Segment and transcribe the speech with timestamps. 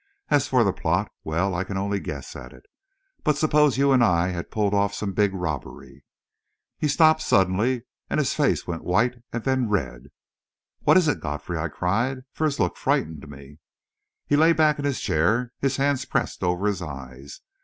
[0.29, 2.65] As for the plot well, I can only guess at it.
[3.23, 6.03] But suppose you and I had pulled off some big robbery"
[6.79, 10.07] He stopped suddenly, and his face went white and then red.
[10.79, 13.59] "What is it, Godfrey?" I cried, for his look frightened me.
[14.25, 17.41] He lay back in his chair, his hands pressed over his eyes.